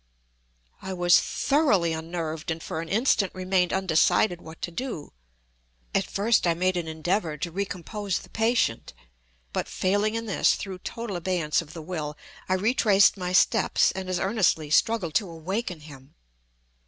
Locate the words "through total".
10.55-11.17